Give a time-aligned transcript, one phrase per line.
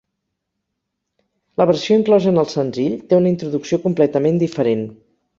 [1.61, 4.83] La versió inclosa en el senzill té una introducció completament diferent.